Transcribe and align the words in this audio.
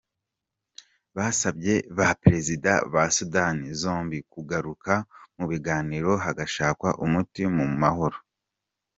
Basabye 1.17 1.73
ba 1.97 2.07
Perezida 2.23 2.71
ba 2.93 3.03
za 3.07 3.13
Sudani 3.17 3.65
zombi 3.81 4.17
kugaruka 4.33 4.93
mu 5.37 5.45
biganiro 5.51 6.11
hagashakwa 6.23 6.89
umuti 7.05 7.41
mu 7.57 7.65
mahoro. 7.81 8.17